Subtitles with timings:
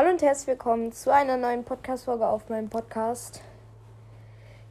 [0.00, 3.42] Hallo und herzlich willkommen zu einer neuen Podcast-Folge auf meinem Podcast.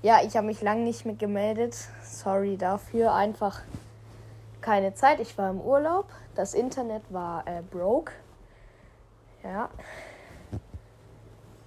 [0.02, 1.78] Ja, ich habe mich lange nicht mehr gemeldet.
[2.02, 3.13] Sorry dafür.
[3.13, 3.62] Einfach
[4.60, 5.20] keine Zeit.
[5.20, 6.07] Ich war im Urlaub.
[6.34, 8.12] Das Internet war äh, broke.
[9.44, 9.70] Ja.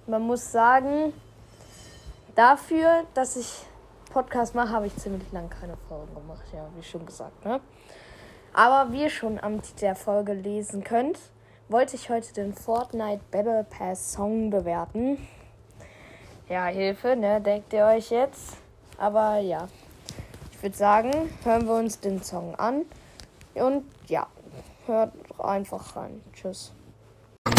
[0.07, 1.13] Man muss sagen,
[2.35, 3.65] dafür, dass ich
[4.11, 6.43] Podcast mache, habe ich ziemlich lange keine Folgen gemacht.
[6.53, 7.61] Ja, wie schon gesagt, ne?
[8.51, 11.17] Aber wie ihr schon am Titel der Folge lesen könnt,
[11.69, 15.17] wollte ich heute den Fortnite Battle Pass Song bewerten.
[16.49, 18.57] Ja, Hilfe, ne, denkt ihr euch jetzt.
[18.97, 19.67] Aber ja,
[20.51, 21.11] ich würde sagen,
[21.43, 22.81] hören wir uns den Song an.
[23.55, 24.27] Und ja,
[24.85, 26.21] hört einfach rein.
[26.33, 26.71] Tschüss.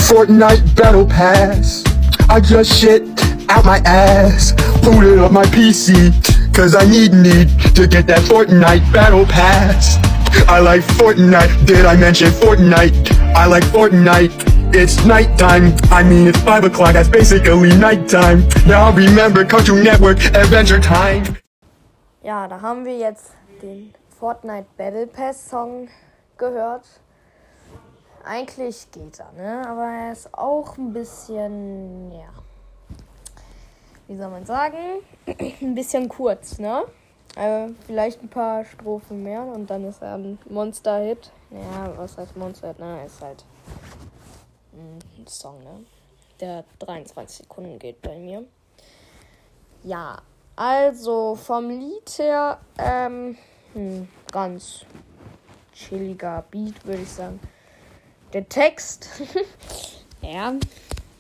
[0.01, 1.83] Fortnite Battle Pass.
[2.31, 3.03] I just shit
[3.49, 4.55] out my ass.
[4.83, 6.13] Booted up my PC.
[6.55, 9.99] Cause I need need to get that Fortnite Battle Pass.
[10.49, 11.67] I like Fortnite.
[11.67, 13.13] Did I mention Fortnite?
[13.35, 14.33] I like Fortnite.
[14.75, 15.75] It's nighttime.
[15.91, 16.93] I mean, it's 5 o'clock.
[16.95, 18.49] That's basically nighttime.
[18.67, 21.25] Now remember Cartoon Network Adventure Time.
[22.23, 23.33] Ja, da haben wir jetzt
[23.63, 25.89] den Fortnite Battle Pass Song
[26.39, 26.87] gehört.
[28.25, 29.69] Eigentlich geht er, ne?
[29.69, 32.31] Aber er ist auch ein bisschen, ja.
[34.09, 34.79] Wie soll man sagen?
[35.61, 36.85] ein bisschen kurz, ne?
[37.37, 41.33] Äh, vielleicht ein paar Strophen mehr und dann ist er ein Monster-Hit.
[41.51, 42.79] Ja, was heißt Monster-Hit?
[42.79, 43.05] Ne?
[43.05, 43.45] Ist halt
[44.73, 45.85] ein Song, ne?
[46.41, 48.45] Der 23 Sekunden geht bei mir.
[49.83, 50.23] Ja,
[50.57, 53.37] also vom Lied her, ähm,
[53.73, 54.87] hm, ganz
[55.73, 57.41] chilliger Beat, würde ich sagen.
[58.33, 59.09] Der Text,
[60.23, 60.55] ja,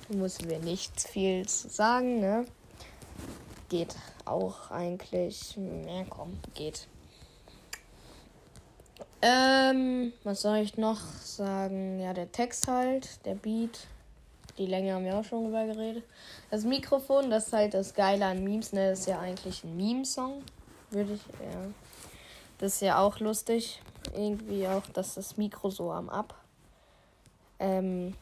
[0.08, 2.46] müssen wir nicht viel zu sagen, ne?
[3.68, 5.56] Geht auch eigentlich.
[5.56, 6.86] Ja, komm, geht.
[9.22, 11.98] Ähm, was soll ich noch sagen?
[11.98, 13.86] Ja, der Text halt, der Beat.
[14.58, 16.04] Die Länge haben wir auch schon drüber geredet.
[16.50, 18.90] Das Mikrofon, das ist halt das Geile an Memes, ne?
[18.90, 20.42] Das ist ja eigentlich ein Meme-Song.
[20.90, 21.70] Würde ich, ja.
[22.58, 23.80] Das ist ja auch lustig.
[24.14, 26.34] Irgendwie auch, dass das Mikro so am Ab.
[27.58, 28.14] Ähm,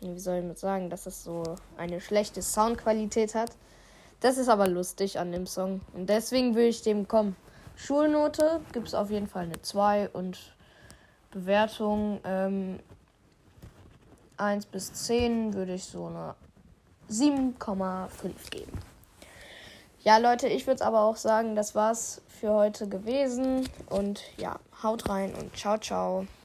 [0.00, 1.42] wie soll ich mal sagen, dass es so
[1.76, 3.50] eine schlechte Soundqualität hat.
[4.20, 5.80] Das ist aber lustig an dem Song.
[5.94, 7.36] Und deswegen will ich dem kommen.
[7.76, 10.38] Schulnote gibt es auf jeden Fall eine 2 und
[11.30, 12.80] Bewertung ähm,
[14.36, 16.34] 1 bis 10 würde ich so eine
[17.10, 18.72] 7,5 geben.
[20.02, 23.68] Ja, Leute, ich würde es aber auch sagen, das war's für heute gewesen.
[23.90, 26.26] Und ja, haut rein und ciao, ciao.